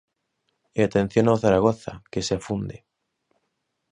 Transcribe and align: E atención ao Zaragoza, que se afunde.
E 0.79 0.81
atención 0.83 1.25
ao 1.27 1.41
Zaragoza, 1.43 1.93
que 2.11 2.21
se 2.27 2.33
afunde. 2.39 2.77